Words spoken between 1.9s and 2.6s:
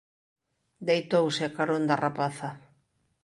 rapaza.